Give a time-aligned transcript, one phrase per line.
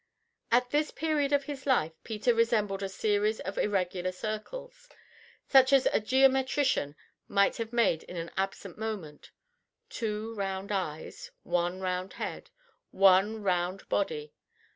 [0.51, 4.89] At this period of his life Peter resembled a series of irregular circles,
[5.47, 6.95] such as a geometrician
[7.27, 9.29] might have made in an absent moment:
[9.89, 12.49] two round eyes, one round head,
[12.91, 14.33] and one round body.